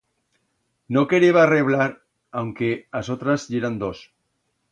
No 0.95 1.03
quereba 1.11 1.43
reblar, 1.51 1.87
aunque 2.39 2.69
as 2.99 3.07
otras 3.17 3.41
yeran 3.53 3.75
dos. 3.83 3.99